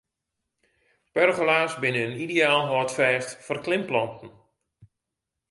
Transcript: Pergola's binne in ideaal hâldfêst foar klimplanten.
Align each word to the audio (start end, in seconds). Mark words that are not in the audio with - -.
Pergola's 1.15 1.73
binne 1.81 2.01
in 2.07 2.19
ideaal 2.25 2.63
hâldfêst 2.71 3.29
foar 3.45 3.59
klimplanten. 3.65 4.29